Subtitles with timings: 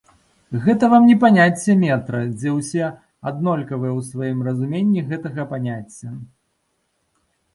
[0.63, 2.87] Гэта вам не паняцце метра, дзе ўсе
[3.31, 6.09] аднолькавыя ў сваім разуменні гэтага паняцця.